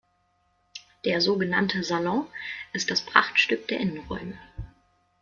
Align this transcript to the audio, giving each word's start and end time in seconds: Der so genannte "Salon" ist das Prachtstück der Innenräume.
Der 1.05 1.21
so 1.21 1.37
genannte 1.37 1.83
"Salon" 1.83 2.25
ist 2.73 2.89
das 2.89 3.01
Prachtstück 3.01 3.67
der 3.67 3.79
Innenräume. 3.79 4.33